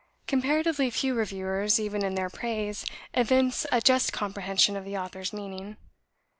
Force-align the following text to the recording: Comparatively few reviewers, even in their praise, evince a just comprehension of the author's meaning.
Comparatively 0.25 0.89
few 0.89 1.13
reviewers, 1.13 1.79
even 1.79 2.03
in 2.03 2.15
their 2.15 2.27
praise, 2.31 2.87
evince 3.13 3.67
a 3.71 3.79
just 3.81 4.11
comprehension 4.11 4.75
of 4.75 4.83
the 4.83 4.97
author's 4.97 5.31
meaning. 5.31 5.77